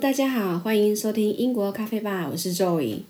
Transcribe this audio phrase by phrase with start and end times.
[0.00, 3.00] 大家好，欢迎收听英国咖啡吧，我是 Joey。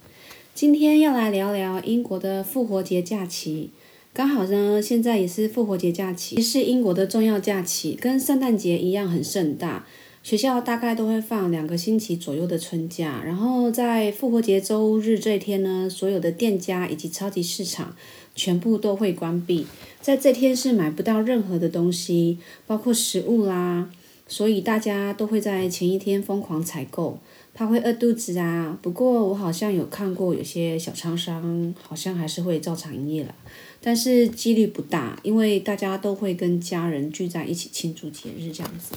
[0.53, 3.71] 今天要来聊聊英国的复活节假期。
[4.13, 9.87] 刚好呢，现在也是复活节假期，是英国的重要假期，跟圣诞节一样很盛大。
[10.25, 17.95] 学校大概都会放两个星期左右的春假，然后在复活节周日这一天呢，所有的店家以及超级市场
[18.35, 19.67] 全部都会关闭，
[20.01, 23.91] 在这天是买不到任何的东西，包括食物啦。
[24.33, 27.19] 所以大家都会在前一天疯狂采购，
[27.53, 28.79] 怕会饿肚子啊。
[28.81, 33.35] 不过我好像有看过有些小厂商好像还是会照常营业了，
[33.83, 38.95] 但是几率不大，因为大家都会跟家人聚在一起庆祝节日这样子。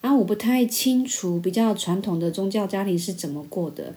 [0.00, 3.94] 啊，我不太清楚比较传统的宗教家庭是怎么过的。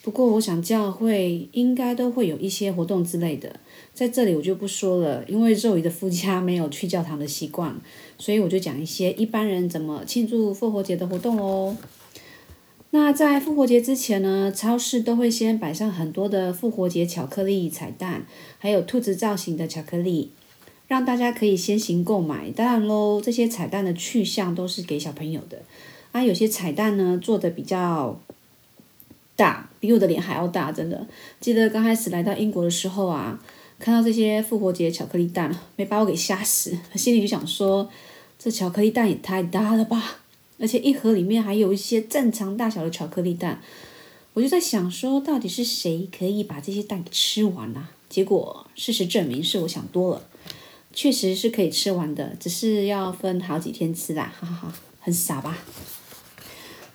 [0.00, 3.58] 不过，我想教会应该都会有一些活动之类的，
[3.92, 7.78] 在这里我就不说了，因为肉鱼的夫家没有去教堂的习惯，
[8.16, 11.76] 所以我就讲一些一般人怎么庆祝复活节的活动哦。
[12.90, 18.24] 那在复活节之前呢，超市都会先摆上很多的复活节巧克力彩蛋，
[18.58, 20.30] 还有兔子造型的巧克力，
[20.86, 22.50] 让大家可以先行购买。
[22.52, 25.62] 当然喽，这些彩蛋的去向都是给小朋友的，
[26.12, 28.18] 啊，有些彩蛋呢做的比较。
[29.38, 31.06] 大比我的脸还要大，真的。
[31.38, 33.38] 记得刚开始来到英国的时候啊，
[33.78, 36.76] 看到这些复活节巧克力蛋，没把我给吓死。
[36.96, 37.88] 心里就想说，
[38.36, 40.18] 这巧克力蛋也太大了吧！
[40.58, 43.62] 而且一盒里面还有一些正常大小的巧克力蛋，
[44.32, 47.88] 我就在想说，到底是谁可以把这些蛋给吃完呢？
[48.08, 50.22] 结果事实证明是我想多了，
[50.92, 55.56] 确实是可以吃完的，只是要分好几天吃啦，哈哈哈，很傻吧？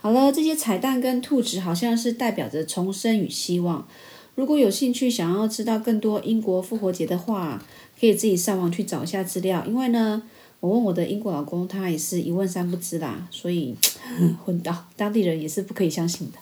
[0.04, 3.88] 好了，这些彩蛋跟兔子好像是代表着重生与希望。
[4.36, 7.64] 如果有兴趣想要知道更多英国复活节的话，
[7.98, 9.64] 可以自己上网去找一下资料。
[9.66, 10.22] 因为呢，
[10.60, 13.78] 我问我的英国老公，他也是一问三不知啦，所以
[14.44, 16.38] 混到当地人也是不可以相信的。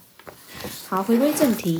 [0.88, 1.80] 好，回归正题，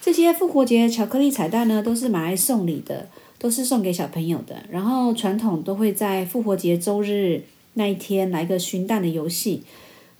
[0.00, 3.08] 这些复活节巧克力彩蛋呢，都是买来送礼的，
[3.40, 4.62] 都是送给小朋友的。
[4.70, 7.42] 然后传统都会在复活节周日
[7.72, 9.64] 那一天来个寻蛋的游戏。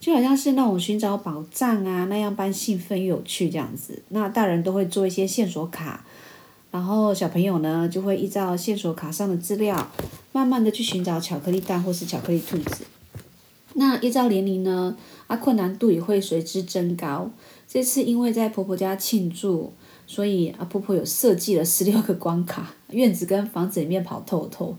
[0.04, 4.02] 就好像是那种寻找宝藏啊那样般兴奋又有趣这样子。
[4.10, 6.04] 那大人都会做一些线索卡，
[6.70, 9.90] 然后小朋友呢就会依照线索卡上的资料，
[10.32, 12.84] 慢慢的去寻找巧克力蛋或是巧克力兔子。
[13.72, 14.94] 那依照年龄呢，
[15.26, 17.30] 啊困难度也会随之增高。
[17.66, 19.72] 这次因为在婆婆家庆祝，
[20.06, 24.76] 所以啊婆婆有设计了十六个关卡，院子跟房子里面跑透透。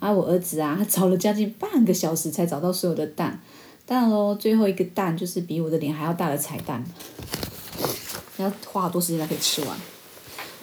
[0.00, 3.40] 啊我儿子啊，他找了将近半个小时才找到所有的蛋。
[3.86, 6.82] 当然喽，最后一个蛋就是比我的脸还要大的彩蛋，
[8.38, 9.76] 要花好多时间才可以吃完。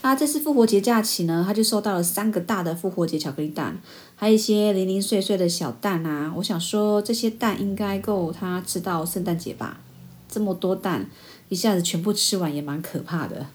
[0.02, 3.80] 那这次复活节假期呢，他就收到了三个大的复活节巧克力蛋，
[4.16, 6.34] 还有一些零零碎碎的小蛋啊。
[6.38, 9.80] 我想说，这些蛋应该够他吃到圣诞节吧？
[10.28, 11.08] 这么多蛋，
[11.50, 13.46] 一下子全部吃完也蛮可怕的。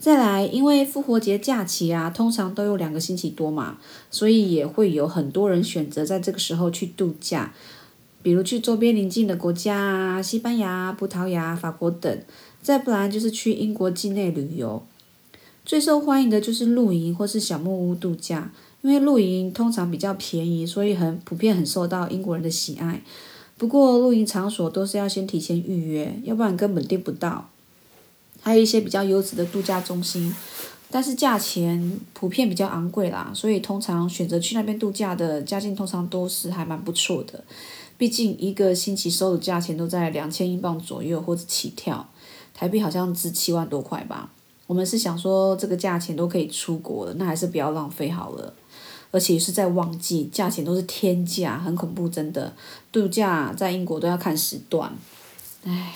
[0.00, 3.78] 再来，因为复活节假期啊，通常都有两个星期多嘛，
[4.10, 7.54] 所以也会有很多人选择在这个时候去度假。
[8.26, 12.20] 比如去周边邻近的国家啊，西班牙、葡萄牙、法国等，
[12.60, 14.84] 再不然就是去英国境内旅游。
[15.64, 18.50] 最受欢迎的就是露营或是小木屋度假，
[18.82, 23.00] 因为露营通常比较便宜，所以很普遍，很受到英国人的喜爱。
[23.56, 27.48] 不过露营场所都是要先提前预约，要不然根本订不到。
[28.40, 30.34] 还有一些比较优质的度假中心，
[30.90, 37.44] 但是价钱普遍比较昂贵啦，所以通常选择去那边度假的家境通常都是还蛮不错的。
[37.98, 42.08] 毕竟一个星期收的价钱都在两千英镑左右或者起跳，
[42.52, 44.30] 台币好像值七万多块吧。
[44.66, 48.52] 我们是想说这个价钱都可以出国了，那还是不要浪费好了。
[49.12, 52.52] 而且是在旺季，价钱都是天价，很恐怖，真的。
[52.92, 54.92] 度假在英国都要看时段，
[55.64, 55.94] 唉。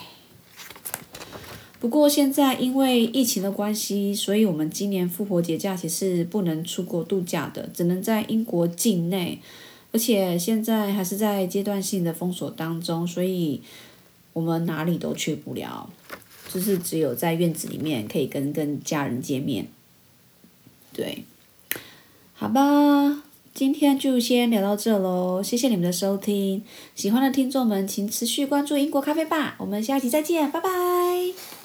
[1.80, 9.42] 不过现在因为疫情的关系，所以我们今年复活节假期是不能出国度假的，只能在英国境内。
[9.92, 13.60] 而且现在还是在阶段性的封锁当中，所以
[14.32, 15.90] 我们哪里都去不了，
[16.52, 19.66] 就是只有在院子里面可以跟跟家人见面。
[20.92, 21.24] 对，
[22.34, 23.22] 好吧，
[23.52, 26.62] 今天就先聊到这喽，谢谢你们的收听，
[26.94, 31.59] 喜欢的听众们请持续关注英国咖啡吧，我们下期再见，拜拜。